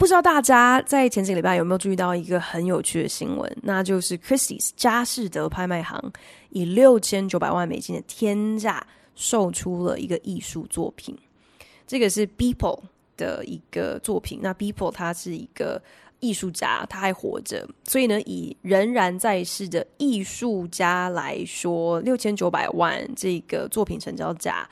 [0.00, 6.02] 不知道大家在前几个礼拜有没有注意到一个很有趣的新闻，那就是 Christie's 佳士得拍卖行
[6.48, 8.84] 以六千九百万美金的天价
[9.14, 11.14] 售出了一个艺术作品。
[11.86, 12.80] 这个是 Beeple
[13.18, 14.40] 的一个作品。
[14.42, 15.82] 那 Beeple 他是一个
[16.20, 24.66] 艺术家，他还活着，所以呢，以仍然在世的艺术家来说，六千九百万这个作品成交价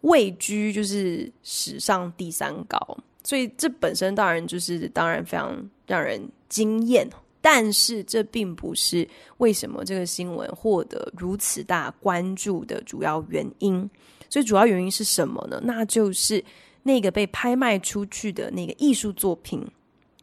[0.00, 2.96] 位居就是史上第三高。
[3.28, 5.54] 所以这本身当然就是当然非常
[5.86, 7.06] 让人惊艳，
[7.42, 13.86] 但是这并不是为什么这个新闻获得如此大关注的主要原因。
[14.30, 15.60] 所以主要原因是什么呢？
[15.62, 16.42] 那就是
[16.84, 19.62] 那个被拍卖出去的那个艺术作品，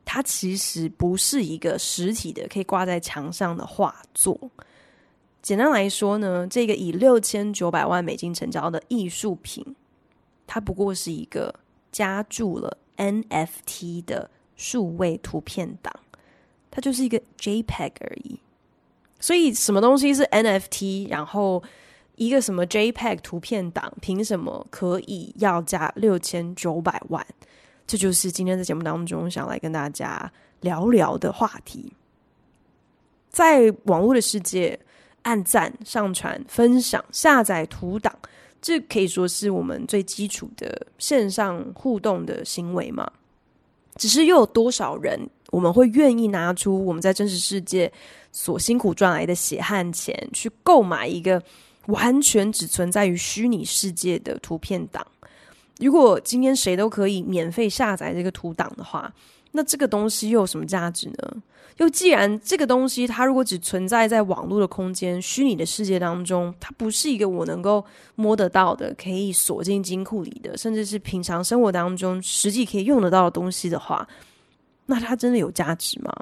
[0.04, 4.50] 它其实不是一个实体的可以挂在墙上的画作。
[5.44, 9.64] 简单来说呢，这个以六千九百万美金成交的艺术品，
[10.48, 11.54] 它不过是一个
[11.92, 12.76] 加注了。
[12.98, 15.94] NFT 的数位图片档，
[16.72, 18.40] 它就是一个 JPEG 而已。
[19.20, 21.10] 所以，什么东西是 NFT？
[21.10, 21.64] 然后
[22.16, 27.26] 一个什么 JPEG 图片档，凭什么可以要价六千九百万？
[27.88, 31.94] 这就是今天在节目当中想来跟大家聊聊的话题。
[33.30, 34.80] 在网络的世界，
[35.24, 38.18] 按赞、上传、分享、下载图档。
[38.66, 43.08] 这可以说是我们最基础的线上互动的行为嘛？
[43.98, 47.94] 只是又有多少人，我们会愿意拿出我们在真实世界
[48.32, 51.40] 所辛苦赚来的血汗钱，去购买一个
[51.86, 55.06] 完全只存在于虚拟世界的图片档？
[55.80, 59.14] 如果今天谁都可以免费下载这个图档的话，
[59.52, 61.44] 那这个东西又有什么价值呢？
[61.78, 67.84] 又既然这个东西它如果只存在在网络的空间、虚拟的世界当中，它不是一个我能够
[68.16, 74.08] 摸得到的、可以锁进金库里的，甚至是平常生活当中实际可以用得到的东西的话，
[74.86, 76.14] 那它真的有价值吗？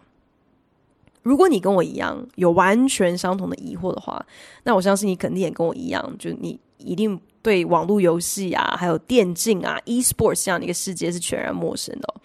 [1.21, 4.25] 如果你跟我一样有完全相同的疑惑的话，
[4.63, 12.15] 那我相信你肯定也跟我一样，就你一定对网络游戏啊、还有电竞啊、e-sports 这样的一个世界是全然陌生的。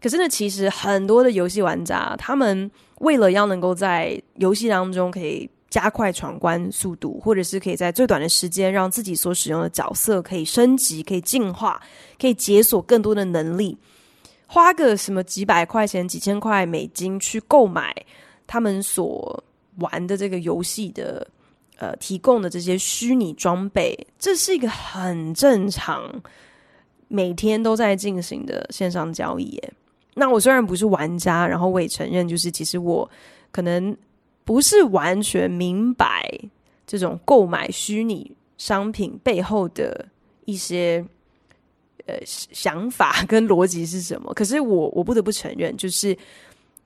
[0.00, 11.82] 可是呢，其实很多的游戏玩家，他们为了要能够在游戏当中可以加快闯关速度，或者是可以在最短的时间让自己所使用的角色可以升级、可以进化、
[12.18, 13.76] 可以解锁更多的能力，
[14.46, 17.94] 花个什么几百块钱、几千块美金去购买
[18.46, 19.42] 他们所
[19.78, 21.26] 玩的这个游戏的
[21.76, 26.22] 呃提供的这些虚拟装备，这是一个很正常、
[27.08, 29.60] 每天都在进行的线上交易。
[30.18, 33.08] 那我虽然不是玩家，然后我也承认，就是其实我
[33.50, 33.96] 可能
[34.44, 36.28] 不是完全明白
[36.86, 40.06] 这种购买虚拟商品背后的
[40.44, 41.04] 一些
[42.06, 44.34] 呃想法跟逻辑是什么。
[44.34, 46.16] 可是我我不得不承认，就是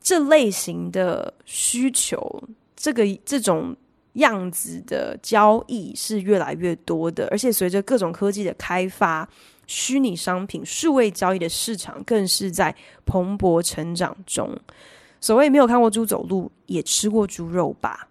[0.00, 2.42] 这类型的需求，
[2.76, 3.74] 这个这种
[4.14, 9.28] 样子的交易是越来越多的，而且随着各种科技的开发。
[9.72, 12.74] 虚拟商品、数位交易的市场更是在
[13.06, 14.54] 蓬勃成长中。
[15.18, 18.08] 所谓没有看过猪走路，也吃过猪肉吧。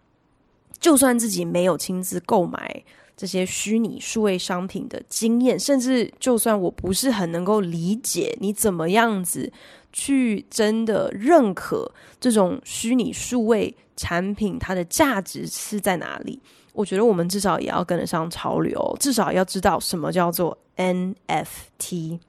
[0.80, 2.84] 就算自己没有亲自购买
[3.16, 9.54] 这些虚拟数位商品的经验，甚至就算我不是很能够理解你怎么样子
[9.94, 16.40] 去真的认可这种虚拟数位产品，它的价值是在哪里？
[16.74, 22.20] 我觉得我们至少也要跟得上潮流，至少要知道什么叫做 NFT。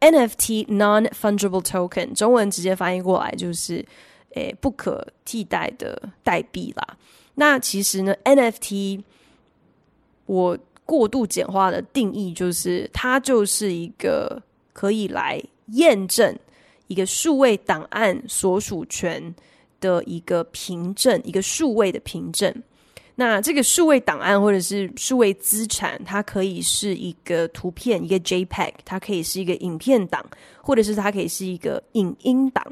[0.00, 3.84] NFT non-fungible token，中文直接翻译过来就是
[4.34, 6.96] 诶不可替代的代币啦。
[7.34, 9.02] 那其实呢，NFT
[10.26, 14.42] 我过度简化的定义就是，它就是一个
[14.72, 16.38] 可以来验证
[16.86, 19.34] 一个数位档案所属权
[19.80, 22.62] 的一个凭证，一个数位的凭证。
[23.20, 30.24] 那这个数位档案或者是数位资产，它可以是一个图片，一个 JPEG，它可以是一个影片档，
[30.62, 32.66] 或者是它可以是一个影音档。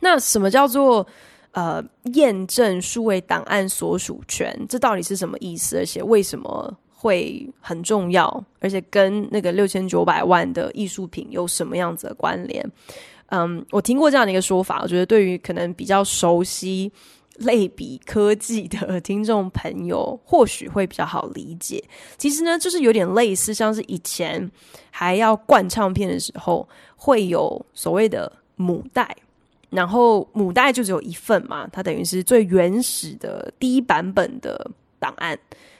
[0.00, 1.06] 那什么叫做
[1.52, 4.58] 呃验证数位档案所属权？
[4.66, 5.76] 这到底是什么意思？
[5.76, 12.66] 而且为什么会很重要，而且跟那个六千九百万的艺术品有什么样子的关联？
[13.26, 16.90] 嗯，我听过这样的一个说法，我觉得对于可能比较熟悉
[17.38, 21.82] 类比科技的听众朋友，或许会比较好理解。
[22.16, 24.50] 其实呢，就是有点类似，像是以前
[24.90, 29.16] 还要灌唱片的时候，会有所谓的母带，
[29.70, 35.38] 然后母带就只有一份嘛，它等于是最原始的第一版本的档案。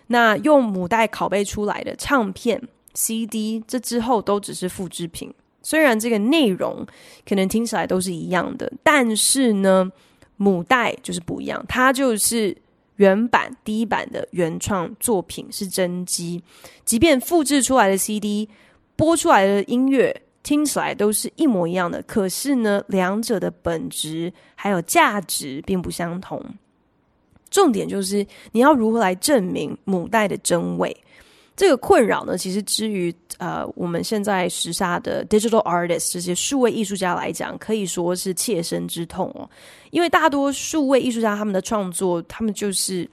[0.08, 2.60] 那用母带拷贝出来的唱片、
[2.92, 5.32] CD，这之后都只是复制品。
[5.62, 6.86] 虽然这个内容
[7.26, 9.90] 可能听起来都是一样的，但是呢，
[10.36, 12.56] 母带就是不一样，它就是
[12.96, 16.42] 原版第一版的原创作品是真机，
[16.84, 18.48] 即便复制出来的 CD
[18.96, 26.44] 播出来的音乐听起来都是一模一样的，可是呢，两者的本质还有价值并不相同。
[27.50, 30.96] 重点就是你要如何来证明母带的真伪。
[31.56, 39.48] 这个困扰呢，其实之于呃，我们现在时下的 digital artist 这些数位艺术家来讲，可以说是切身之痛哦。
[39.90, 43.08] 因为大多数位艺术家他们的创作，他们就是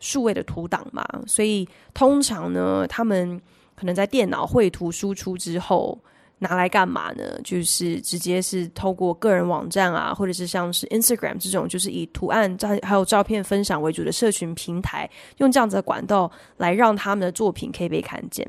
[0.00, 3.40] 数位的图档嘛，所以通常呢，他们
[3.74, 5.98] 可能在电脑绘图输出之后。
[6.38, 7.40] 拿来干嘛呢？
[7.42, 18.46] 就是直接是透过个人网站啊，或者是像是 Instagram 这种，就是以图案照还有照片分享为主的社群平台，用这样子的管道来让他们的作品可以被看见。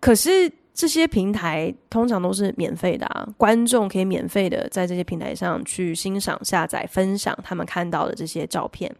[0.00, 0.50] 可是。
[0.80, 8.90] 这些平台通常都是免费的啊，观众可以免费的在这些平台上去欣赏、下载、分享他们看到的这些照片。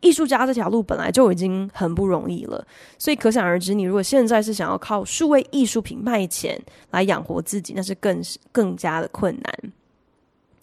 [0.00, 2.66] 艺术家这条路本来就已经很不容易了，
[2.98, 6.60] 所以可想而知，你如果现在是想要靠数位艺术品卖钱
[6.90, 9.72] 来养活自己，那是更更加的困难。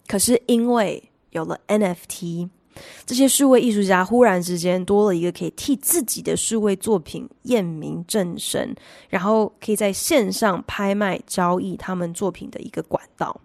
[0.06, 2.50] 可是因为有了 NFT。
[3.06, 8.74] 这些数位艺术家忽然之间多了一个可以替自己的数位作品验明正身，
[9.08, 13.40] 然后可以在线上拍卖交易他们作品的一个管道。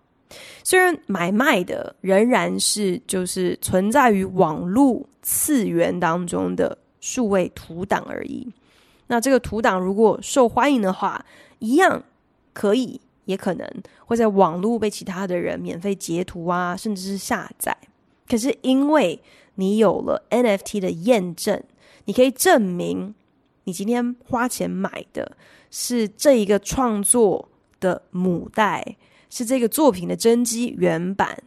[0.63, 8.51] 虽然买卖的仍然是就是存在于网络次元当中的数位图档而已。
[9.07, 11.23] 那这个图档如果受欢迎的话，
[11.59, 12.03] 一样
[12.51, 13.69] 可以也可能
[14.05, 17.77] 会在网络被其他的人免费截图啊，甚至是下载。
[18.27, 19.21] 可是，因为
[19.55, 21.61] 你有了 NFT 的验证，
[22.05, 23.13] 你可以证明
[23.65, 25.37] 你今天花钱买的
[25.69, 27.49] 是这一个创作
[27.79, 28.97] 的母带，
[29.29, 31.37] 是这个作品的真机原版。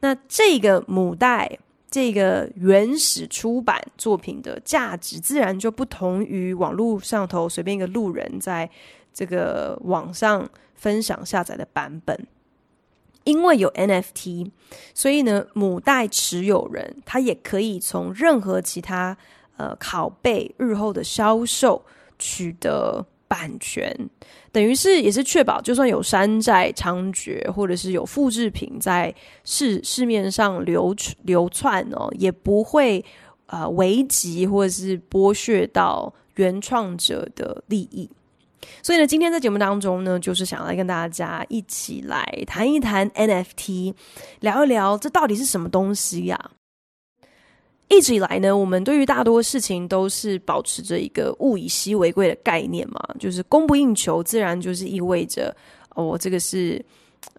[0.00, 1.58] 那这个母带，
[1.90, 8.68] 这个原始出版作品的价值，自然就不同于网络上头随便一个路人在
[9.12, 12.26] 这个网上分享下载的版本。
[13.26, 14.50] 因为有 NFT，
[14.94, 19.14] 所以呢，母带持有人他也可以从任何其他
[19.58, 21.84] 呃拷贝日后的销售
[22.18, 23.94] 取得版权，
[24.52, 29.12] 等于是也是确保，就算有山寨猖獗，或者是有复制品在
[29.44, 33.04] 市市面上流流窜哦，也不会
[33.46, 38.08] 呃危及或者是剥削到原创者的利益。
[38.82, 43.94] 所以呢，今天在节目当中呢，就是想来跟大家一起来谈一谈 NFT，
[44.40, 46.38] 聊一聊这到底是什么东西呀、
[47.88, 55.54] 一直以来呢，我们对于大多事情都是保持着一个物以稀为贵的概念嘛，就是供不应求，自然就是意味着
[55.94, 56.84] 哦，这个是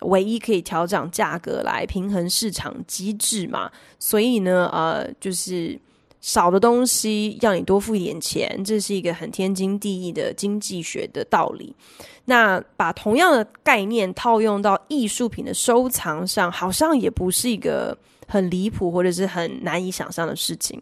[0.01, 3.71] 唯一可以调整价格来平衡市场机制嘛。
[3.99, 5.79] 所以呢，呃，就是。
[6.19, 11.73] 少的东西要你多付一点钱，这是一个很天经地义的经济学的道理。
[12.25, 17.97] 那把同样的概念套用到艺术品的收藏上，好像也不是一个
[18.27, 20.81] 很离谱或者是很难以想象的事情。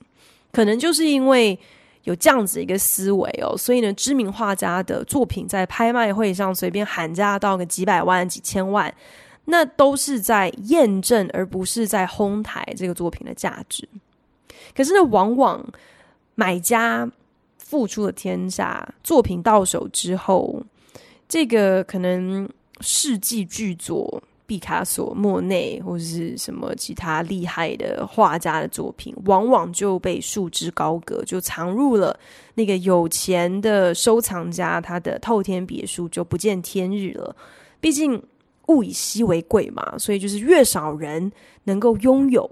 [0.51, 1.57] 可能就是因为
[2.05, 8.91] 有这样子一个思维哦，所以呢，知名画家的作品在拍卖会上随便喊价到个几百万、几千万，
[9.45, 13.87] 那都是在验证，而不是在哄抬这个作品的价值。
[14.75, 15.65] 可是呢，往往
[16.35, 17.09] 买家
[17.57, 20.61] 付出了天价，作品到手之后，
[21.27, 22.47] 这个可能
[22.81, 32.19] 世纪巨作，毕卡索、莫内或者是什么其他厉害的画家的作品，往往就被束之高阁，就藏入了
[32.55, 37.35] 那个有钱的收藏家他的透天别墅，就不见天日了。
[37.79, 38.21] 毕竟
[38.67, 41.31] 物以稀为贵嘛，所以就是越少人
[41.63, 42.49] 能够拥有。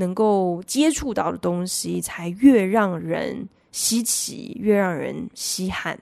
[0.00, 6.00] 能够接触到的东西，才越让人稀奇，越让人稀罕。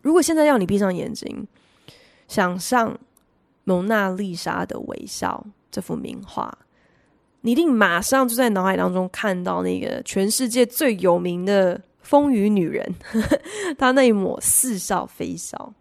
[0.00, 1.46] 如果现在要你闭上眼睛，
[2.26, 2.94] 想象
[3.64, 6.52] 《蒙娜丽莎的微笑》这幅名画，
[7.42, 12.92] 你一定马上就在脑海当中看到那个全世界最有名的风雨女人，
[13.78, 15.72] 她那一抹似笑非笑。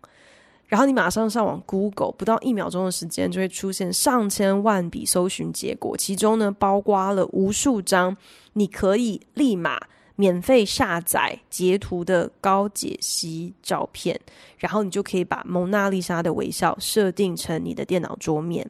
[0.72, 8.16] 然后你马上上网 Google，不到一秒钟的时间就会出现上千万笔搜寻结果，其中呢包括了无数张
[8.54, 9.78] 你可以立马
[10.16, 14.18] 免费下载截图的高解析照片，
[14.60, 18.66] 然后你就可以把蒙娜丽莎的微笑设定成你的电脑桌面。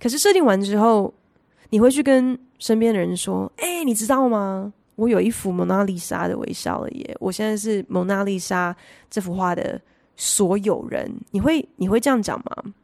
[0.00, 1.12] 可是设定完之后，
[1.68, 4.72] 你会去跟身边的人说：“哎，你知道吗？
[4.96, 7.14] 我有一幅蒙娜丽莎的微笑了耶！
[7.20, 8.74] 我现在是蒙娜丽莎
[9.10, 9.78] 这幅画的。”
[10.22, 12.74] 所有人，你会你会这样讲吗？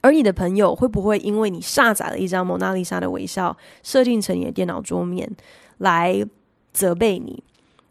[0.00, 5.30] 而你的朋友会不会因为你下载了一张蒙娜丽莎的微笑，设定成你的电脑桌面，
[5.78, 6.20] 来
[6.72, 7.40] 责备你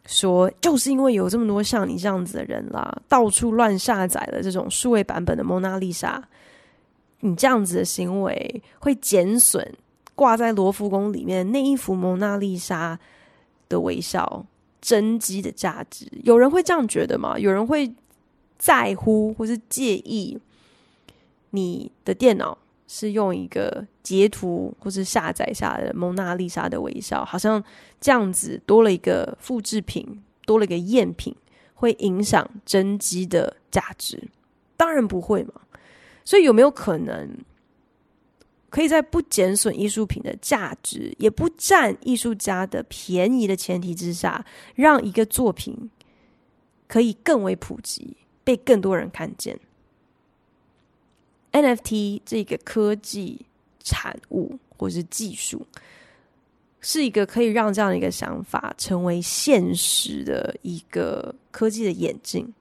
[0.06, 6.22] 说，就是因为有这么多像你这样子的人啦，到处乱下载了这种数位版本的蒙娜丽莎，
[7.22, 9.74] 你这样子的行为会减损
[10.14, 13.00] 挂在罗浮宫里面那一幅蒙娜丽莎
[13.70, 14.46] 的微笑
[14.82, 16.06] 真迹的价值？
[16.24, 17.40] 有人会这样觉得吗？
[17.40, 17.94] 有人会？
[18.58, 20.38] 在乎或是介意
[21.52, 27.64] 你的电脑是用一个截图或是下载下的蒙娜丽莎的微笑，好像
[28.00, 31.36] 这样子多了一个复制品，多了一个赝品，
[31.74, 34.30] 会影响真机的价值？
[34.76, 35.54] 当然不会嘛。
[36.24, 37.30] 所以有没有可能
[38.70, 44.46] 可以在不减损艺术品的价值，也不占艺术家的便宜的前提之下，
[44.76, 45.90] 让一个作品
[46.88, 48.18] 可以更为普及？
[48.48, 49.60] 被更多人看见
[51.52, 53.46] ，NFT 这个科技
[53.84, 55.68] 产物或是技术，
[56.80, 62.54] 是一个可以让这样的一个想法成为现实的一个科技的演进。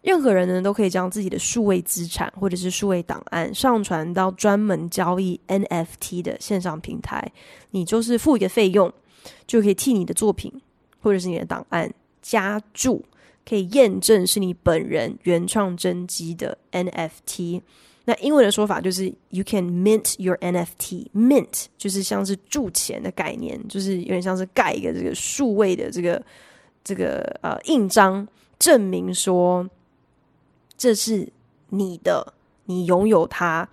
[0.00, 7.30] 任何人呢，都可以将自己的数位资产或者是数位档案上传到专门交易 NFT 的线上平台，
[7.72, 8.90] 你就是付一个费用，
[9.46, 10.50] 就可以替你的作品
[11.02, 11.92] 或者是你的档案
[12.22, 13.04] 加注。
[13.48, 17.60] 可以验证是你本人原创真迹的 NFT。
[18.06, 21.06] 那英文的说法就是 “You can mint your NFT”。
[21.14, 26.22] mint 就是像是铸钱的概念，就是有点像是盖一个这个数位的这个
[26.82, 29.66] 这个呃印章，证明说
[30.76, 31.26] 这是
[31.70, 32.34] 你的，
[32.66, 33.66] 你拥有它，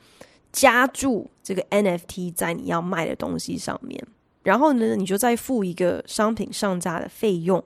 [0.53, 4.01] 加注这个 NFT 在你要卖的东西上面。
[4.43, 7.61] 然后呢，你就再付一个商品上架的费用。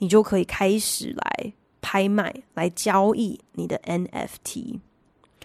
[0.00, 4.80] 你就可以开始来拍卖、来交易你的 NFT。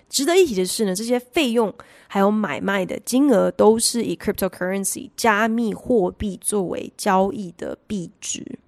[0.10, 1.74] 值得一提的是呢，这些费用
[2.08, 8.60] 还有买卖的金额都是以 cryptocurrency 加密货币作为交易的币值。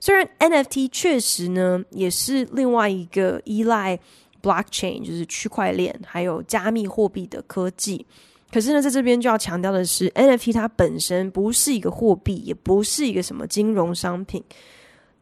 [0.00, 3.98] 虽然 NFT 确实呢也是另外一个依赖
[4.42, 8.04] blockchain 就是区块链还有加密货币的科技，
[8.52, 14.42] 可是呢，在这边就要强调的是，NFT 它本身不是一个货币，也不是一个什么金融商品。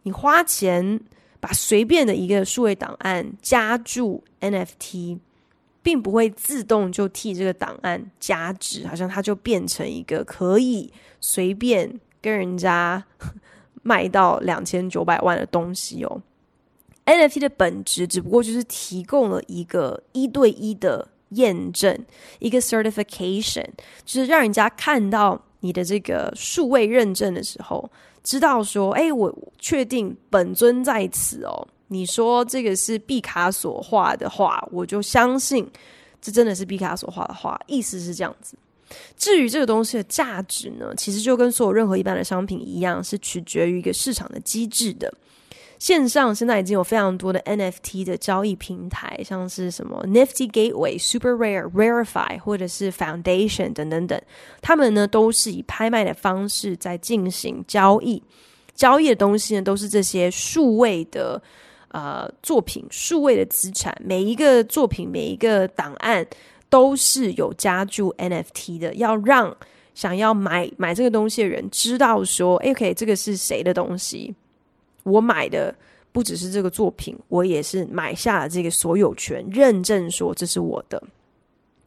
[0.04, 1.00] 你花钱
[1.40, 5.18] 把随便的一个数位档案加注 NFT，
[5.82, 13.04] 并不会自动就替这个档案加值，好像它就变成一个可以随便跟人家
[13.82, 16.22] 卖到两千九百万的东西哦。
[17.06, 21.98] NFT 的本质只不过就是提供了一个一对一的验证，
[22.38, 23.66] 一个 certification，
[24.04, 27.90] 就是让人家看到你的这个数位认证的时候。
[28.24, 31.68] 知道说，哎，我确定本尊在此哦。
[31.88, 35.70] 你说这个是毕卡索画的画，我就相信
[36.20, 37.60] 这真的是毕卡索画的画。
[37.68, 38.56] 意思是这样子。
[39.16, 45.12] 至于这个东西的价值呢，其实就跟所有任何一般的商品一样，是取决于一个市场的机制的。
[45.78, 54.20] 线上现在已经有非常多的 NFT 的交易平台，像是什么 Nifty Gateway、Super Rare、Rarify 或者是 Foundation 等等等，
[54.62, 58.22] 他们呢都是以拍卖的方式在进行交易。
[58.74, 61.40] 交易的东西呢都是这些数位的
[61.88, 66.26] 呃作品、数位的资产，每一个作品、每一个档案
[66.68, 69.56] 都是有加注 NFT 的，要让
[69.94, 74.34] 想要买买这个东西的人知道说，OK，这个是谁的东西。
[75.04, 75.74] 我买的
[76.12, 81.02] 不只是这个作品，我也是买下了这个所有权，认证说这是我的。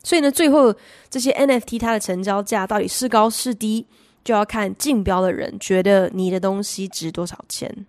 [0.04, 0.74] 所以呢，最后
[1.10, 3.86] 这些 NFT 它的成交价到底是高是低，
[4.24, 7.86] 就要看竞标的人觉得你的东西值多少钱。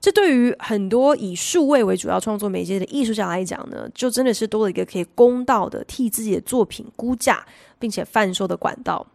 [0.00, 7.44] 这对于很多以数位为主要创作媒介的艺术家来讲呢，就真的是多了一个可以公道的替自己的作品估价，
[7.78, 9.06] 并且贩售的管道。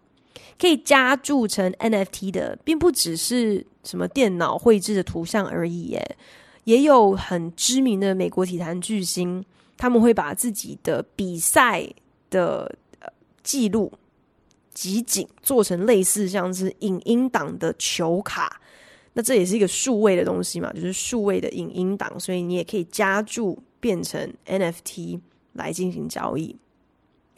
[0.57, 6.17] 可以加注成 NFT 的，并不只是什么电脑绘制的图像而已，耶，
[6.63, 9.43] 也有很知名的美国体坛巨星，
[9.77, 11.85] 他们会把自己的比赛
[12.29, 12.73] 的
[13.43, 13.91] 记录
[14.73, 18.61] 集锦做成类似像是影音档的球卡，
[19.13, 25.19] 那这也是一个数位的东西嘛，就是数位的影音档，所以你也可以加注变成 NFT
[25.53, 26.55] 来进行交易。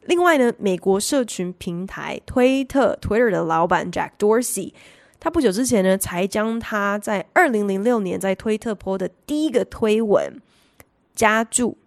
[0.07, 4.73] 另外呢，美国社群平台推特 Twitter 的老板 Jack Dorsey，
[5.19, 10.41] 他不久之前呢，才将他在二零零六年在推特播的第一个推文
[11.13, 11.77] 加注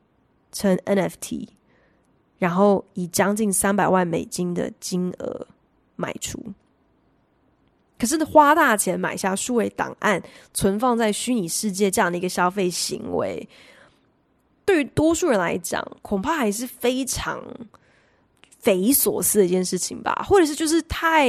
[0.53, 1.49] 成 NFT，
[2.39, 5.47] 然后以将近三百万美金的金额
[5.97, 6.39] 卖出。
[7.99, 10.23] 可是花大钱买下数位档案，
[10.53, 13.49] 存放在虚拟世界这样的一个消费行为，
[14.65, 17.43] 对于多数人来讲，恐怕还是非常
[18.61, 21.29] 匪夷所思的一件事情吧，或者是就是太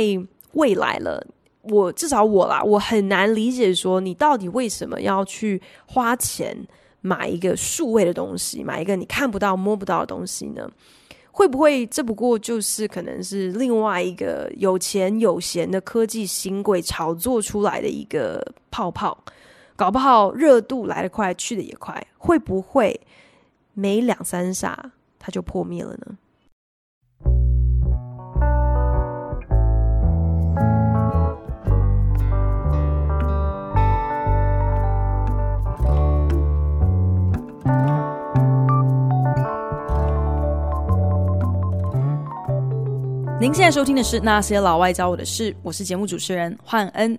[0.54, 1.26] 未来了。
[1.64, 6.58] 我至少我啦，我很难理解说你到底为什么要去花钱
[7.02, 10.70] 买一个数位的东西，买一个你看不到、摸不到的东西呢？
[11.32, 19.18] 会不会这不过就是可能是另外一个有钱有闲的科技新贵炒作出来的一个泡泡？
[19.78, 23.00] 搞不好热度来得快，去得也快，会不会
[23.74, 26.18] 没两三下它就破灭了呢？
[43.42, 47.18] 您现在收听的是《那些老外教我的事》，我是节目主持人焕恩。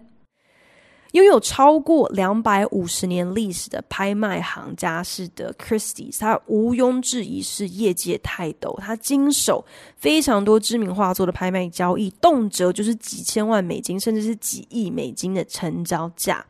[1.11, 8.79] 拥有超过两百五十年历史的拍卖行佳士得 Christie's，他毋庸置疑是业界泰斗。
[8.81, 9.65] 他经手
[9.97, 16.47] 非常多知名画作的拍卖交易，动辄就是几千万美金，甚至是几亿美金的成交价。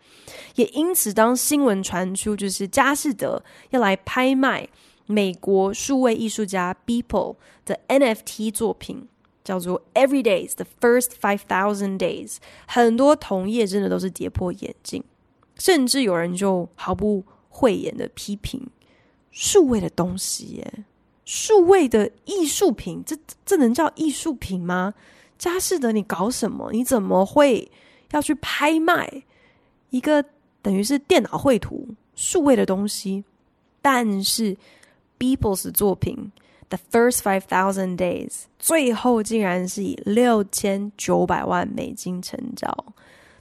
[0.55, 4.69] 也因此，当新闻传出就是佳士得要来拍卖
[5.07, 9.09] 美国数位艺术家 Beeple 的 NFT 作品。
[9.45, 15.03] 叫做 Every Days the First Five Thousand Days，很多同业真的都是跌破眼镜，
[15.59, 18.69] 甚至有人就毫不讳言的批评
[19.31, 20.85] 数位的东西耶，
[21.25, 24.95] 数位的艺术品，这这能叫艺术品吗？
[25.39, 26.71] 佳士得你搞什么？
[26.73, 27.71] 你怎么会
[28.13, 29.25] 要去拍卖
[29.91, 30.25] 一个
[30.63, 33.25] 等于是电脑绘图数位的东西？
[33.81, 34.57] 但是
[35.19, 36.31] Beeple's 作品。
[36.73, 42.75] The first five thousand days，最后竟然是以六千九百万美金成交，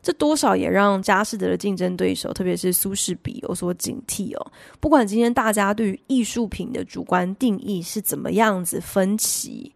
[0.03, 4.51] 这多少也让佳士得的竞争对手，特别是苏士比有所警惕哦。
[4.81, 9.73] 不管今天大家对于艺术品的主观定义是怎么样子分歧，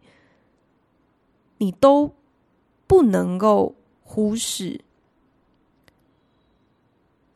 [1.56, 2.12] 你都
[2.86, 4.78] 不能够忽视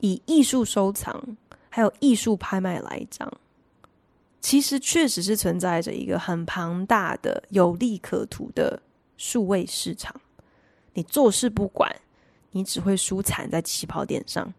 [0.01, 1.39] 以艺术收藏
[1.71, 3.33] 还有艺术拍卖来讲。
[4.41, 8.83] 其实确实是存在着一个很庞大的、有利可图的
[9.17, 10.19] 数位市场。
[10.95, 11.95] 你坐视不管，
[12.53, 14.53] 你只会输惨在起跑点上。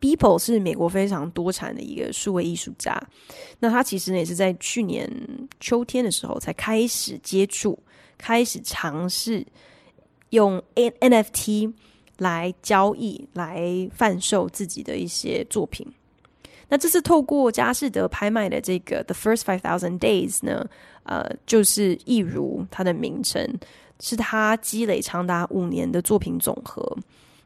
[0.00, 3.00] Beeple 是美国非常多产的一个数位艺术家。
[3.58, 5.10] 那他其实也是在去年
[5.58, 7.78] 秋天的时候才开始接触、
[8.16, 9.44] 开始尝试
[10.30, 11.72] 用 NFT
[12.18, 15.86] 来交易、来贩售自己的一些作品。
[16.68, 20.66] 那这次透过佳士得拍卖的这个 The First Five Thousand Days 呢，
[21.04, 23.58] 呃，就是一如它的名称，
[24.00, 26.96] 是他积累长达五年的作品总和。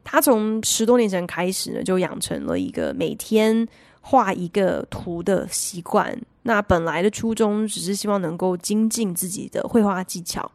[0.03, 3.67] 他从十多年前开始呢，就养成了一个每天
[4.01, 6.19] 画一个图的习惯。
[6.43, 10.51] 那本来的初衷只是希望能够精进自己的绘画技巧，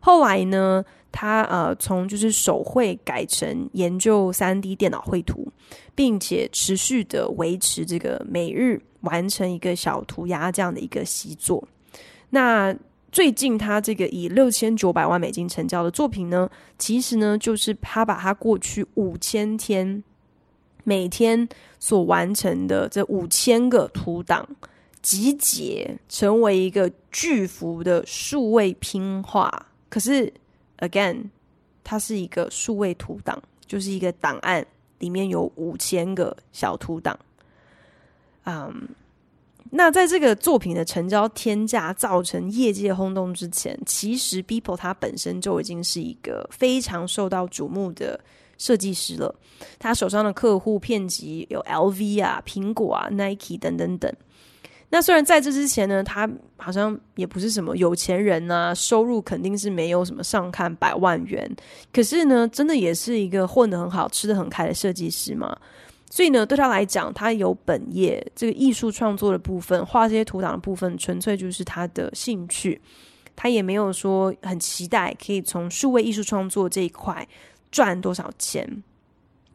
[0.00, 0.82] 后来呢，
[1.18, 5.50] 他呃，从就是手绘改成研究 3D 电脑绘图，
[5.94, 11.66] 并且持续的维持这个每日完成一个小涂鸦这样的一个习作。
[12.28, 12.76] 那
[13.10, 20.04] 最近他这个以六千九百万美金成交的作品呢，其实呢就是他把他过去五千天
[20.84, 21.48] 每天
[21.80, 24.46] 所完成的这五千个图档
[25.00, 29.50] 集结成为一个巨幅的数位拼画，
[29.88, 30.30] 可是。
[30.78, 31.30] Again，
[31.82, 34.66] 它是一个数位图档，就是一个档案，
[34.98, 37.18] 里面有五千个小图档。
[38.44, 38.88] 嗯、
[39.70, 48.20] 那在这个作品的成交天价造成业界轰动之前，其实 Beeple 他本身就已经是一个非常受到瞩目的
[48.58, 49.34] 设计师了。
[49.78, 54.14] 他手上的客户遍及有 LV 啊、苹果啊、Nike 等等等。
[54.88, 61.50] 那虽然在这之前呢，他好像也不是什么有钱人啊，收入肯定是没有什么上看百万元。
[61.92, 65.56] 可是呢，真的也是一个混得很好、吃得很开的设计师嘛。
[66.08, 72.80] 所以呢，对他来讲，他有本业，这个艺术创作的部分，画这些图档的部分，纯粹就是他的兴趣。
[73.34, 77.26] 他也没有说很期待可以从数位艺术创作这一块
[77.70, 78.82] 赚多少钱。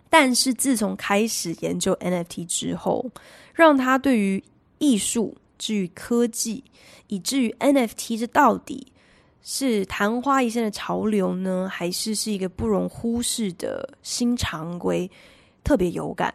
[0.09, 3.09] 但是自从开始研究 NFT 之后，
[3.55, 4.43] 让他对于
[4.81, 6.63] 艺术、至于科技，
[7.07, 8.87] 以至于 NFT 这到底
[9.43, 15.09] 是昙花一现的潮流呢，还是是一个不容忽视的新常规，
[15.63, 16.33] 特别有感。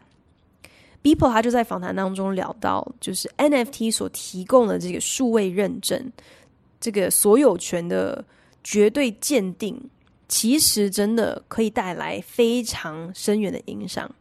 [1.02, 6.12] Beeple 他就在访谈当中聊到，就是 NFT 所提供的这个数位认证，
[6.80, 8.24] 这个所有权的
[8.62, 9.90] 绝对鉴定。
[10.28, 14.12] 其实真的可以带来非常深远的影响，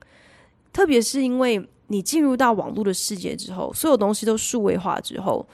[0.71, 5.45] 特别是因为你进入到网络的世界之后，所有东西都数位化之后，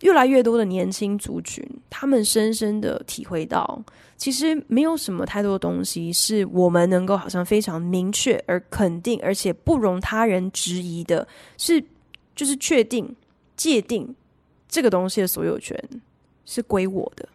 [0.00, 3.82] 越来越多的年轻族群，他们深深的体会到，
[4.16, 11.26] 其实没有什么太多的东西是我们能够好像非常明确而肯定，而且不容他人质疑的，
[11.58, 11.82] 是
[12.34, 13.14] 就是确定
[13.56, 14.14] 界定
[14.68, 15.78] 这个东西的所有权
[16.44, 17.28] 是归我的，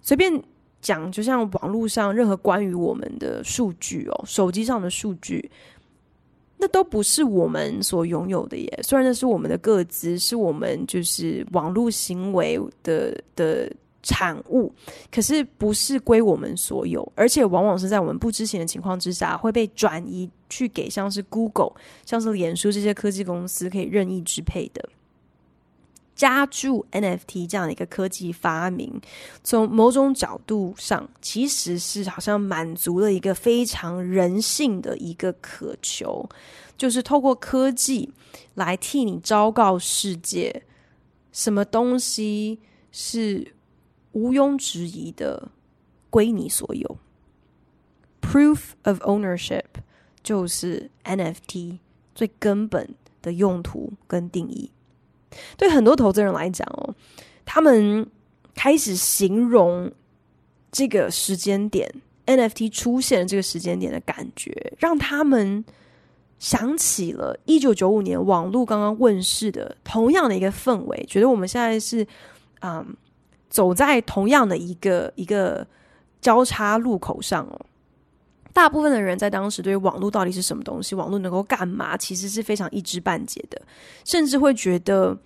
[0.00, 0.42] 随便。
[0.84, 5.50] 讲，就像网络上任何关于我们的数据哦，手机上的数据，
[6.56, 8.80] 那都不是我们所拥有的耶。
[8.82, 13.70] 虽然那是我们的个资，是我们就是网络行为的的
[14.02, 14.72] 产物，
[15.10, 21.72] 可是不是归我们所有，而且往往是在我们不知情的情况之下，会被转移去给像是 Google、
[22.04, 24.88] 像是脸书这些科技公司可以任意支配的。
[26.14, 29.00] 加注 NFT 这样的一个科技发明，
[29.42, 36.28] 从某种角度上，其实是好像满足了一个非常人性的一个渴求，
[36.76, 38.12] 就是透过科技
[38.54, 40.62] 来替你昭告世界，
[41.32, 42.60] 什么东西
[42.92, 43.54] 是
[44.12, 45.50] 毋庸置疑的
[46.10, 46.98] 归你所有。
[48.20, 49.64] Proof of ownership
[50.22, 51.78] 就是 NFT
[52.14, 54.70] 最根本的用途跟定义。
[55.56, 56.94] 对很多投资人来讲哦，
[57.44, 58.06] 他们
[58.54, 59.90] 开始形容
[60.70, 61.92] 这个时间点
[62.26, 65.64] NFT 出现的这个时间点的感觉，让他们
[66.38, 72.06] 想起了一九九五年网络刚刚问世的同样的一个氛围，觉得我们现在是
[72.60, 72.96] 嗯
[73.48, 75.66] 走在同样的一个一个
[76.20, 77.66] 交叉路口上哦。
[78.54, 83.60] 大部分的人在当时对于网络到底是什么东西，网络能够干嘛，其实是非常一知半解的，
[84.04, 85.18] 甚至会觉得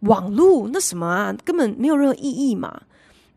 [0.00, 2.82] 网络那什么啊，根本没有任何意义嘛。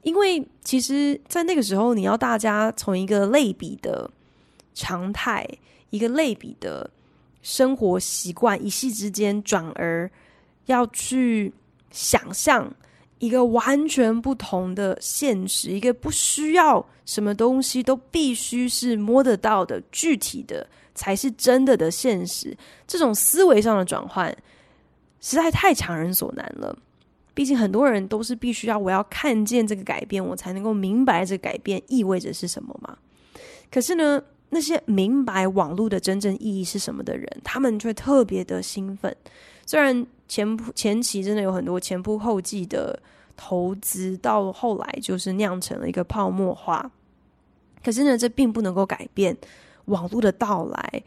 [0.02, 4.12] 因为其实，在那个时候，你要大家从一个类比的
[4.74, 5.48] 常态，
[5.90, 6.90] 一个类比的
[7.42, 10.12] 生活习惯，一夕之间转而
[10.66, 11.54] 要去
[11.92, 12.74] 想象。
[13.20, 22.58] 一个完全不同的现实，一个不需要什么东西都必须是摸得到的、具体的才是真的的现实。
[22.88, 24.36] 这种思维上的转换
[25.22, 26.78] 实在太强人所难了。
[27.34, 32.98] 毕竟很多人都是必须要我要看见这个改变，我才能够明白这改变意味着是什么嘛。
[33.72, 39.16] 可是呢，那些明白网络的真正意义是什么的人，他们却特别的兴奋。
[39.66, 42.98] 虽然前前期真的有很多前仆后继的
[43.36, 46.90] 投资，到后来就是酿成了一个泡沫化。
[47.84, 49.36] 可是呢，这并不能够改变
[49.86, 51.04] 网络的到来，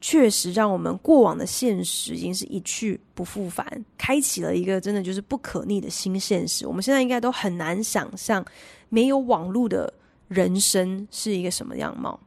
[0.00, 3.64] 确实让我们过往的现实已经是一去不复返，
[3.96, 6.66] 开启了一个真的就是不可逆的新现实。
[6.66, 8.44] 我们现在应该都很难想象
[8.88, 9.92] 没有网络的
[10.26, 12.18] 人生是一个什么样貌。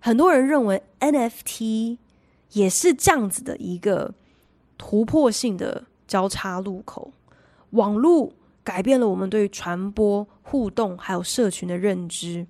[0.00, 1.96] 很多人认为 NFT
[2.52, 4.12] 也是这样子的一个。
[4.78, 7.12] 突破性的交叉路口，
[7.70, 12.46] 网络改变了我们对传播、互动还有社群的认知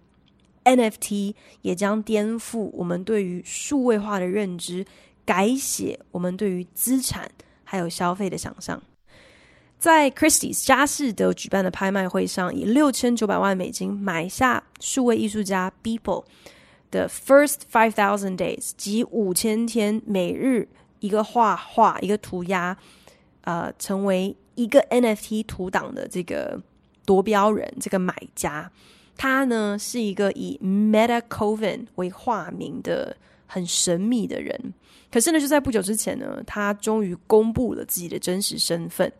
[0.65, 4.85] ，NFT 也将颠覆我们对于数位化的认知，
[5.25, 7.31] 改写我们对于资产
[7.65, 8.83] 还有消费的想象。
[9.79, 16.25] 在 Christie's 佳士得举办的拍卖会上，以六千九百万美金买下数位艺术家 Beeple
[16.91, 20.69] 的 First Five Thousand Days 即五千天每日。
[21.07, 22.77] 一个画画，一个涂鸦，
[23.43, 26.61] 呃，成为一个 NFT 图档的这个
[27.05, 28.69] 夺标人，这个买家，
[29.17, 33.17] 他呢是一个以 metacovan 为化名的
[33.47, 34.75] 很神秘的人。
[35.13, 39.11] 可是呢，就在不久之前呢，他终于公布了自己的真实身份。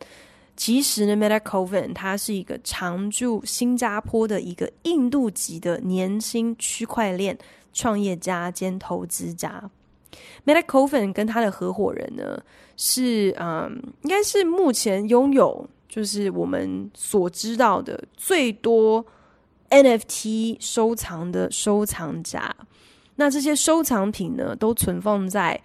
[0.57, 7.37] 其实呢 metacovan 他是一个常驻新加坡的一个印度籍的年轻区块链
[7.73, 9.69] 创业家兼投资家。
[10.45, 12.41] Meta Kovan 跟他的合伙人呢，
[12.75, 19.05] 是嗯，应该是目前拥有就是我们所知道的最多
[19.69, 22.55] NFT 收藏的收藏家。
[23.15, 25.59] 那这些收藏品呢，都存放在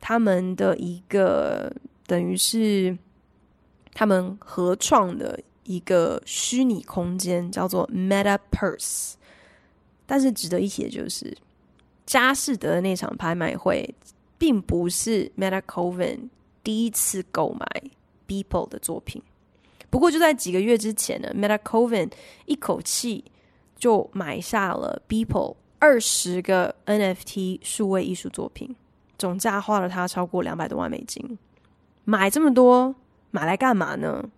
[0.00, 1.72] 他们的一个
[2.06, 2.96] 等于是
[3.92, 9.14] 他们合创的一个虚拟空间，叫做 Meta Purse。
[10.06, 11.36] 但是值得一提的就是。
[12.04, 13.94] 佳士得的那场拍卖会，
[14.38, 16.28] 并不是 Meta Koven
[16.64, 17.66] 第一次购买
[18.26, 19.22] Beeple 的作品。
[19.88, 22.10] 不过就在几个月之前呢，Meta Koven
[22.46, 23.24] 一口气
[23.76, 28.74] 就买下了 Beeple 二十个 NFT 数位艺术作品，
[29.18, 31.38] 总价花了他超过两百多万美金。
[32.04, 32.94] 买这么多，
[33.30, 34.28] 买来干嘛呢？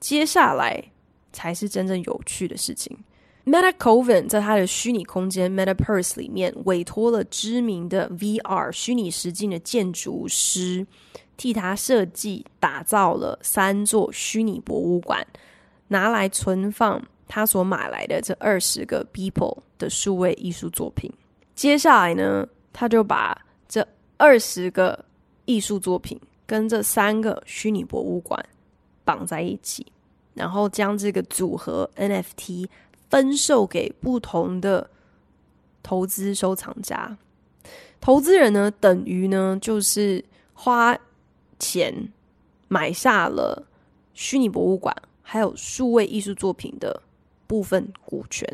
[0.00, 0.84] 接下来
[1.32, 2.98] 才是真正有趣的事情。
[3.46, 10.86] Meta Coven 在他的虚拟空间 MetaPurse 里面委托了知名的 VR 虚拟实境的建筑师，
[11.36, 15.26] 替他设计打造了三座虚拟博物馆，
[15.88, 21.12] 拿来存放他所买来的这二十个 People 的数位艺术作品。
[21.54, 25.04] 接下来呢，他就把这二十个
[25.44, 28.42] 艺术作品跟这三个虚拟博物馆
[29.04, 29.86] 绑在一起，
[30.32, 32.66] 然后将这个组合 NFT。
[33.14, 34.90] 分售给不同的
[35.84, 37.16] 投资收藏家，
[38.00, 40.98] 投资人呢，等于呢就是花
[41.60, 42.12] 钱
[42.66, 43.68] 买下了
[44.14, 47.00] 虚拟博物馆还有数位艺术作品的
[47.46, 48.48] 部分股权。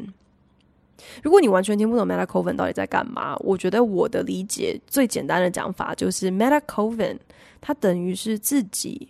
[1.22, 7.16] 如果你完全听不懂 Meta Coven 到底在干嘛，我觉得我的理解最简单的讲法就是 Meta Coven
[7.62, 9.08] 它等于是自己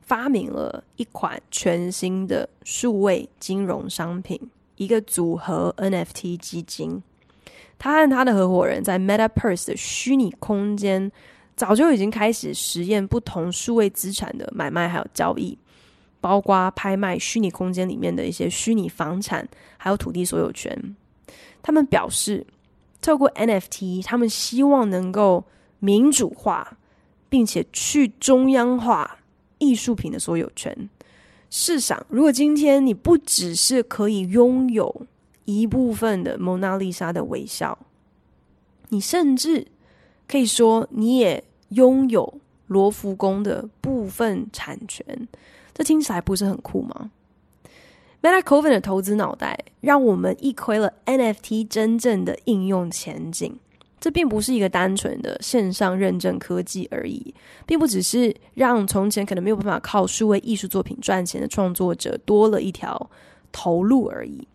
[0.00, 4.50] 发明了一款全新的数位金融商品。
[4.80, 7.02] 一个组合 NFT 基金，
[7.78, 11.12] 他和他的合伙人在 MetaPurse 的虚拟空间
[11.54, 15.58] 早就已经开始实验不同数位资产的买卖还有交易，
[16.18, 20.96] 包括拍卖虚拟空间里面的一些虚拟房产还有土地所有权。
[21.60, 22.46] 他们表示，
[23.02, 25.44] 透过 NFT，他们希望能够
[25.78, 26.78] 民主化
[27.28, 29.18] 并且去中央化
[29.58, 30.88] 艺术品的所有权。
[31.50, 35.06] 试想，如果今天你不只是可以拥有
[35.44, 37.76] 一部分的蒙娜丽莎的微笑，
[38.90, 39.66] 你甚至
[40.28, 45.28] 可以说你也拥有罗浮宫的部分产权，
[45.74, 47.10] 这听起来不是很酷吗
[48.22, 53.58] ？Meta Coven 的投资脑袋让我们一窥了 NFT 真正的应用前景。
[54.00, 57.34] 这并不是一个单纯的线上认证科技而已，
[57.66, 63.10] 并不只是让从前可能没有办法靠数位艺术作品赚钱的创作者多了一条
[63.52, 64.48] 头路而已。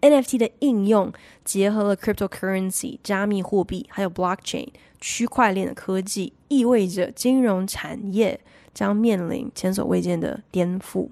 [0.00, 1.12] NFT 的应用
[1.44, 4.68] 结合了 cryptocurrency 加密货币，还有 blockchain
[5.00, 8.40] 区块链的科技，意味着金融产业
[8.72, 11.08] 将面临前所未见的颠覆。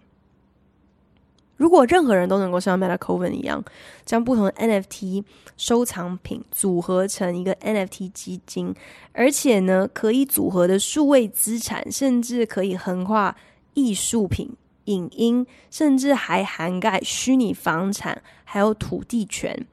[1.56, 3.64] 如果任何人都能够像 Meta Coven 一样，
[4.04, 5.24] 将不同的 NFT
[5.56, 8.74] 收藏品组合成一个 NFT 基金，
[9.12, 13.34] 而且呢，可以组合的数位资产，甚至可以横跨
[13.72, 14.50] 艺术品、
[14.84, 19.66] 影音，甚至还涵盖虚拟房产，还有土地权，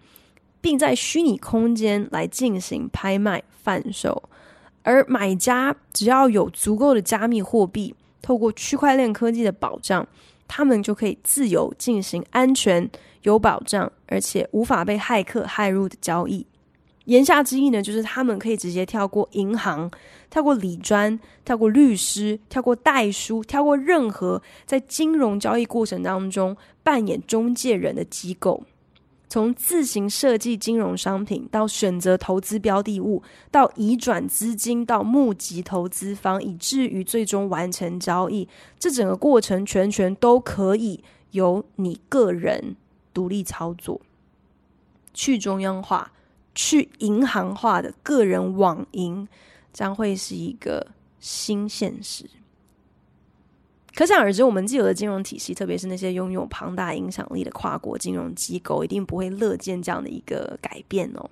[0.61, 4.23] 并在虚拟空间来进行拍卖贩售，
[4.83, 10.07] 而买家只要有足够的加密货币，透过区块链科技的保障。
[10.55, 12.87] 他们就可以自由进行安全、
[13.23, 16.45] 有保障，而且无法被骇客害入的交易。
[17.05, 19.89] 言下之意呢，就是他们可以直接跳过银行、
[20.29, 28.63] 跳过理专、跳过律师、跳过代书、跳过任何在金融交易过程当中扮演中介人的机构。
[29.33, 42.75] 从自行设计金融商品，到选择投资标的物，到移转资金，到募集投资方，以至于最终完成交易，这整个过程全权都可以由你个人
[43.11, 43.99] 独立操作。
[45.15, 46.11] 去中央化、
[46.53, 49.27] 去银行化的个人网银
[49.71, 50.85] 将会是一个
[51.19, 52.29] 新现实。
[53.95, 61.29] 可想而知，我们既有的金融体系，特别是那些拥有庞大影响力的跨国金融机构，一定不会乐见这样的一个改变哦。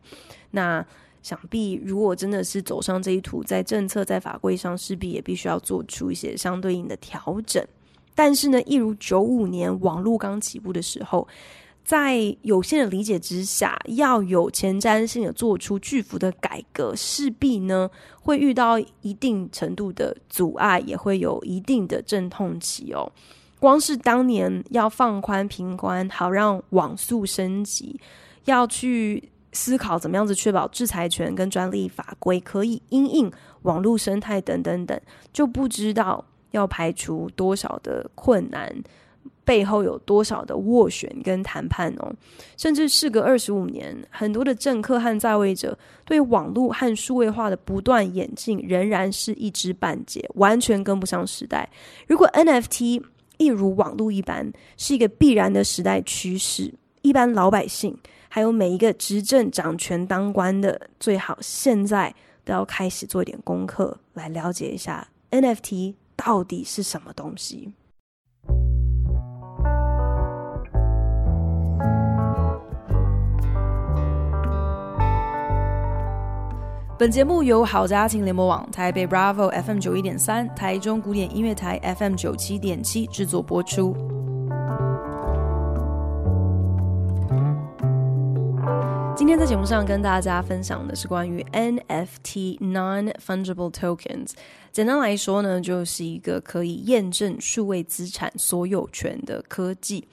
[0.51, 0.85] 那
[1.23, 7.65] 想必，如果真的是走上这一途，在政策、在法规上，势必也必须要做出一些相对应的调整。
[8.13, 11.27] 但是呢，一如九五年网络刚起步的时候。
[11.83, 17.89] 在有限的理解之下，要有前瞻性的做出巨幅的改革，势必呢
[18.21, 23.11] 会遇到一定程度的阻碍，也会有一定的阵痛期哦。
[23.59, 27.99] 光是当年要放宽频宽，好让网速升级，
[28.45, 33.31] 要去思考怎么样子确保制裁权跟专利法规可以因应
[33.63, 34.99] 网络生态等等等，
[35.33, 38.73] 就不知道要排除多少的困难。
[39.43, 42.13] 背后有多少的斡旋跟谈判哦？
[42.57, 51.69] 甚至事隔二十五年，很多的政客和在位者对网络和数位化的不断演进，仍然是一知半解，完全跟不上时代。
[52.07, 53.03] 如果 NFT
[53.37, 57.97] 一如网络一般是一个必然的时代趋势，一般老百姓
[58.29, 62.13] 还有每一个执政掌权当官的，最好现在
[62.45, 67.73] 都要开始做一点功课，来了解一下 NFT 到底是什么东西。
[77.01, 83.95] 本节目由好家庭联盟网、台北 Bravo FM 九一点三、台中古典音乐台 FM 九七点七制作播出。
[89.17, 94.33] 今天在节目上跟大家分享的是关于 NFT Non-Fungible Tokens。
[94.71, 100.07] 简单来说呢，就是一个可以验证数位资产所有权的科技。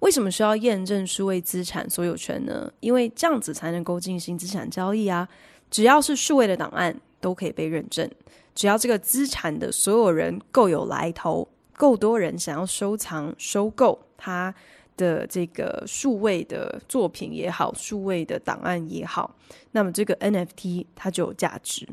[0.00, 2.68] 为什么需要验证数位资产所有权呢？
[2.80, 5.28] 因为这样子才能够进行资产交易啊。
[5.72, 8.08] 只要是数位的档案都可以被认证，
[8.54, 14.54] 只要这个资产的所有人够有来头，够多人想要收藏、收购它
[14.98, 19.34] 的这个数位的作品也好，数位的档案也好，
[19.70, 21.88] 那么这个 NFT 它就有价值。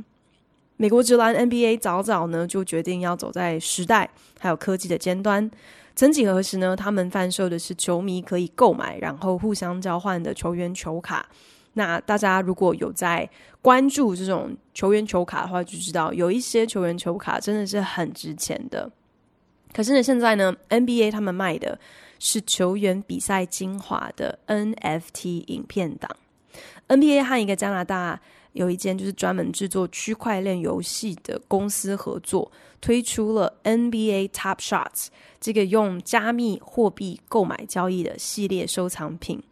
[0.75, 5.49] 美国职篮 NBA 早早呢就决定要走在时代还有科技的尖端。
[5.95, 11.25] 曾几何时呢，他们贩售的是球迷可以购买然后互相交换的球员球卡。
[11.73, 13.29] 那大家如果有在
[13.61, 18.91] 关注这种球员球卡的话，就知道有一些球员球卡真的是很值钱的。
[19.73, 21.79] 可是呢，现在呢，NBA 他们卖的
[22.17, 26.09] 是球员比赛精华的 NFT 影片档。
[26.87, 28.19] NBA 和一个加拿大
[28.53, 32.51] 有一间就是专门制作区块链游戏的公司合作，
[32.81, 39.43] 推出了 NBA Top Shots 这个用加密货币购买交易的系列收藏品。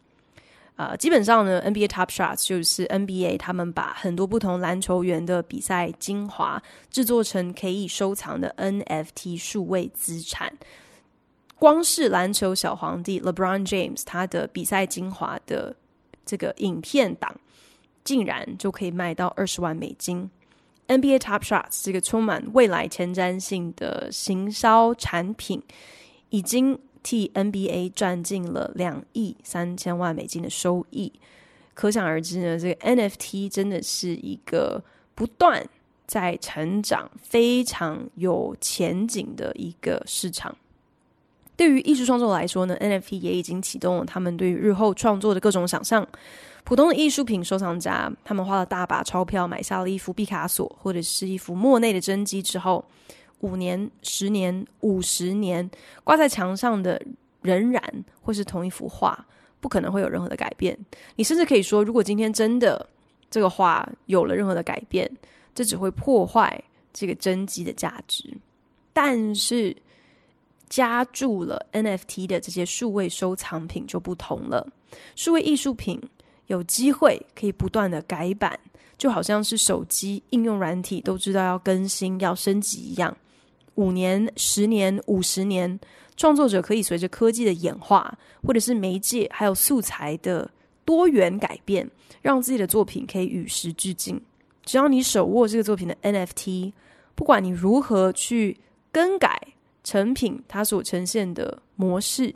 [0.77, 6.61] 呃，基本上呢，NBA Top Shots 就是 NBA 他们把很多不同篮球员的比赛精华
[6.91, 10.53] 制作成可以收藏的 NFT 数位资产。
[11.57, 15.75] 光是篮球小皇帝 LeBron James 他的比赛精华的
[16.23, 17.35] 这个影片档，
[18.03, 20.29] 竟然就可以卖到二十万美金。
[20.87, 25.63] NBA Top Shots 这个充满未来前瞻性的行销产品，
[26.29, 26.77] 已经。
[27.07, 31.09] 替 NBA 赚进了两亿三千万美金的收益，
[31.73, 34.83] 可想而知呢，这个 NFT 真的是一个
[35.15, 35.65] 不断
[36.05, 40.53] 在成长、非常有前景的一个市场。
[41.55, 46.05] 对于艺术创作来说呢，NFT 也已经启动了他们对于日后创作的各种想象。
[46.65, 52.83] 普通的艺术品收藏家，他们花了大把钞票买下了一幅毕卡索或者是一幅莫内的真迹之后。
[53.39, 55.69] 五年、十年、五十年，
[56.03, 57.01] 挂在墙上的
[57.41, 57.81] 仍然
[58.21, 59.25] 会是同一幅画，
[59.59, 60.77] 不可能会有任何的改变。
[61.15, 62.87] 你甚至可以说，如果今天真的
[63.29, 65.09] 这个画有了任何的改变，
[65.53, 68.35] 这只会破坏这个真迹的价值。
[68.91, 69.75] 但是
[70.69, 74.67] 加注了 NFT 的这些数位收藏品就不同了，
[75.15, 76.01] 数位艺术品
[76.47, 78.59] 有机会可以不断的改版，
[78.97, 83.15] 就好像是手机应用软体都知道要更新、要升级一样。
[83.77, 85.79] 五年、十年、五十年，
[86.15, 90.49] 创作者可以随着科技的演化，或者是媒介还有素材的
[90.83, 91.89] 多元改变，
[92.21, 94.21] 让自己的作品可以与时俱进。
[94.63, 96.73] 只要你手握这个作品的 NFT，
[97.15, 98.57] 不管你如何去
[98.91, 99.39] 更改
[99.83, 102.33] 成品，它所呈现的模式，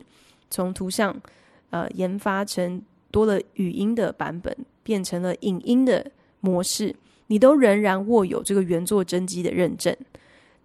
[0.48, 1.20] 从图像
[1.70, 6.94] 呃研发成多了语音的版本，变成了影音的模式，
[7.26, 9.94] 你都仍然握有这个原作真机的认证。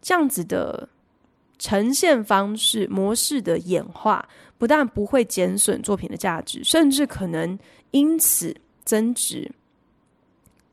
[0.01, 0.87] 这样子的
[1.57, 7.57] 呈现方式模式的演化，不但不会减损作品的价值，甚至可能
[7.91, 9.51] 因此增值。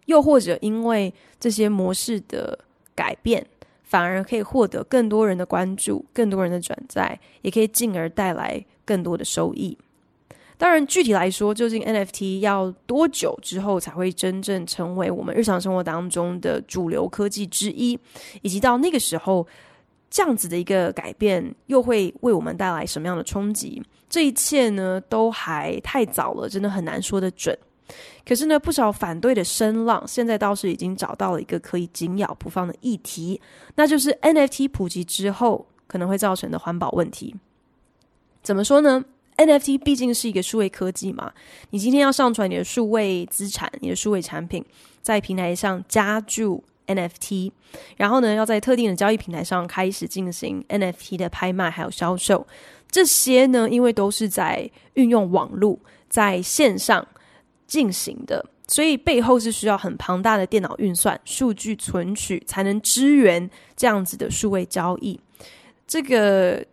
[0.06, 2.58] 又或者因为这些模式的
[2.94, 3.46] 改变，
[3.82, 9.76] 反而可以获得更多人的关注、更多人的转载，也可以进而带来更多的收益。
[10.64, 17.98] 当然，具体来说，究竟 NFT 要多久之后才会真正成为我们日常生活当中的主流科技之一，
[18.40, 19.46] 以及到那个时候，
[20.09, 23.83] 这样子的一个改变又会为我们带来什么样的冲击？
[24.09, 27.55] 这一切呢，都还太早了，真的很难说得准。
[28.27, 33.38] 可是呢，不少反对的声浪，现在倒是已经找到了一个可以紧咬不放的议题，
[33.74, 37.36] 那就是 NFT 普及之后可能会造成的环保问题。
[38.43, 39.05] 怎么说呢
[39.37, 41.32] ？NFT 毕竟是一个数位科技嘛，
[41.70, 44.64] 你今天要上传你的数位资产、你的数位产品，
[45.03, 47.51] 在平台上加注 NFT，
[47.97, 52.47] 然后呢，要在特定的交易平台上开始进行 NFT 的拍卖还有销售，
[52.89, 55.78] 这些呢，因为都是在运用网络
[56.09, 57.05] 在线上
[57.66, 65.18] 进行的，所以背后是需要很庞大的电脑运算、数据存取，才能支援这样子的数位交易。
[65.89, 66.64] 这个。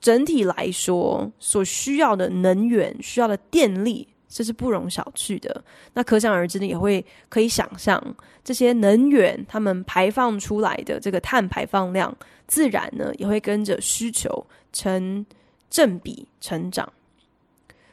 [0.00, 5.64] 整体来说，所需要的能源、需要的电力，这是不容小觑的。
[5.94, 8.02] 那可想而知呢，也会可以想象，
[8.44, 12.14] 这些能源它们排放出来的这个碳排放量，
[12.46, 15.24] 自然呢也会跟着需求成
[15.70, 16.92] 正比成长。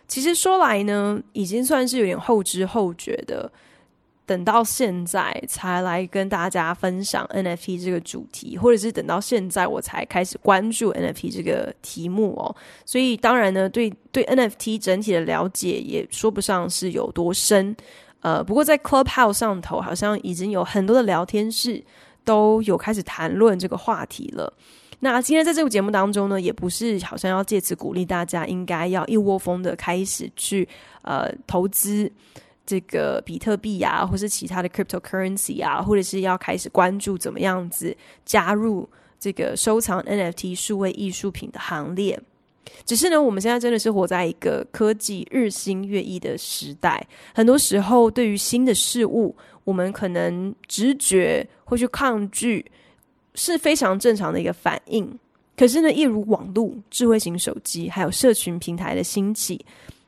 [0.07, 3.51] 其实说来呢，已经算是有点后知后觉的。
[4.27, 12.53] 等到现在才来跟大家分享 NFT 这个主题，或者是等到现在我才开始关注 NFT 这个题目哦。
[12.85, 17.73] 所以当然呢，对对 NFT 整体的了解也说不上是有多深。
[18.19, 21.81] 呃，不过在 Clubhouse 上头，好像已经有很多的聊天室
[22.25, 24.51] 都有开始谈论这个话题了。
[24.99, 30.67] 那今天在这个节目当中呢，也不是好像要借此鼓励大家应该要一窝蜂的开始去
[31.03, 32.11] 呃投资。
[32.67, 37.95] 这个比特币啊，或是其他的 cryptocurrency 啊，或者是要开始关注怎么样子
[38.25, 38.87] 加入
[39.17, 42.19] 这个收藏 NFT 数位艺术品的行列。
[42.85, 52.69] 只是呢，我们现在真的是活在一个科技日新月异的时代，很多时候对于新的事物，我们可能直觉会去抗拒，
[53.33, 55.17] 是非常正常的一个反应。
[55.55, 59.65] 可是呢，一如网络、智慧型手机，还有社群平台的兴起。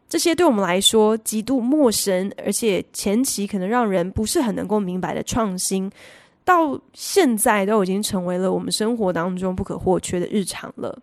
[0.09, 5.89] 这些对我们来说极度陌生，而且前期可能让人不是很能够明白的创新，
[6.43, 10.99] 到现在都已经成为了我们生活当中不可或缺的日常了。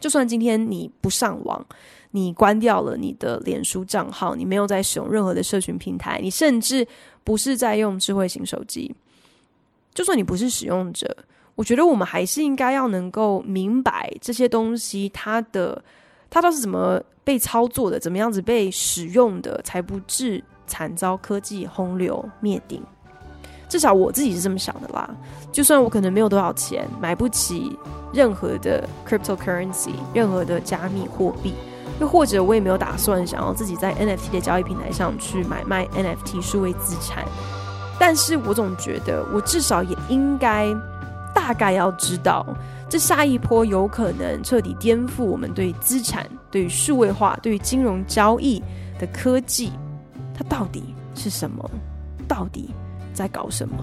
[0.00, 1.64] 就算今天你不上网，
[2.10, 6.84] 你关掉了你的脸书账号，你没有在使用任何的社群平台，你甚至
[7.22, 8.92] 不是在用智慧型手机，
[9.94, 11.16] 就算你不是使用者，
[11.54, 15.80] 我觉得我们还是应该要能够明白这些东西它的。
[16.36, 17.98] 它都是怎么被操作的？
[17.98, 22.82] 怎么样子被使用的，才不致惨遭科技洪流灭顶？
[23.70, 25.08] 至少我自己是这么想的啦。
[25.50, 27.74] 就算我可能没有多少钱，买不起
[28.12, 31.54] 任何的 cryptocurrency，任何的加密货币，
[32.02, 37.24] 又或者我也没有打算想要自己在 NFT 的交易平台上去买卖 NFT 数位资产，
[37.98, 40.68] 但是我总觉得我至少也应该
[41.34, 42.44] 大概要知道。
[42.88, 48.62] 这下一波有可能彻底颠覆我们对资产、对于数位化、对于金融交易
[48.98, 49.72] 的科技，
[50.32, 51.68] 它到底是什么？
[52.28, 52.70] 到底
[53.12, 53.76] 在搞什么？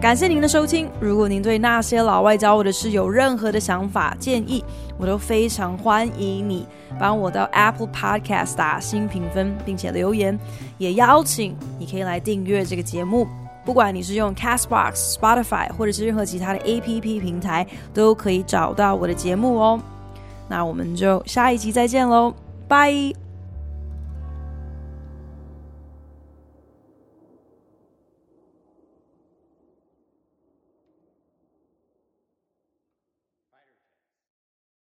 [0.00, 0.88] 感谢您的收听。
[1.00, 4.64] 如果您对那些老外教我的事有任何的想法、建议，
[4.96, 6.64] 我都非常欢迎你
[7.00, 10.38] 帮我到 Apple Podcast 打新评分，并且留言。
[10.78, 13.26] 也邀请你可以来订阅这个节目。
[13.68, 19.78] 不管你是用 Castbox、Spotify 或者是任何其他的 APP 平台，都可以找到我的节目哦。
[20.48, 22.32] 那我们就下一集再见喽，
[22.66, 23.27] 拜。